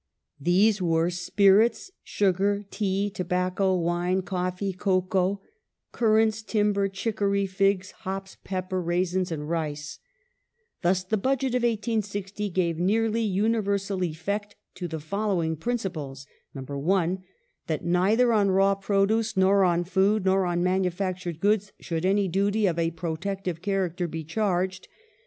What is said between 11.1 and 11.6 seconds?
Budget